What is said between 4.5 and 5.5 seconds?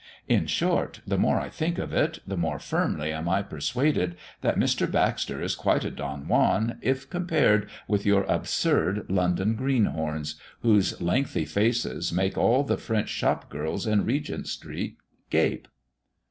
Mr. Baxter